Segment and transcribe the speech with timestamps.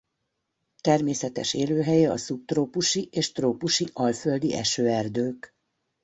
[0.81, 5.55] Természetes élőhelye a szubtrópusi és trópusi alföldi esőerdők.